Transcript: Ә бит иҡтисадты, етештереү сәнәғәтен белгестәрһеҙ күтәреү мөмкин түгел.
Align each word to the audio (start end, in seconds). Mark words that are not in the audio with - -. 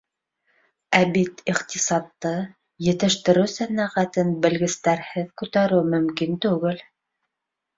Ә 0.99 1.01
бит 1.17 1.43
иҡтисадты, 1.53 2.31
етештереү 2.87 3.51
сәнәғәтен 3.57 4.33
белгестәрһеҙ 4.47 5.31
күтәреү 5.43 5.83
мөмкин 5.95 6.41
түгел. 6.49 6.83